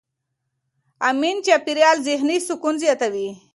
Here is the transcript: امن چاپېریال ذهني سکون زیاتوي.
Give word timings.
امن 1.09 1.35
چاپېریال 1.45 1.97
ذهني 2.07 2.37
سکون 2.47 2.75
زیاتوي. 2.83 3.27